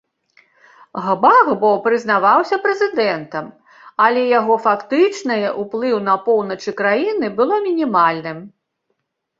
[1.07, 3.45] Гбагбо прызнаваўся прэзідэнтам,
[4.07, 8.37] але яго фактычнае ўплыў на поўначы краіны было мінімальным.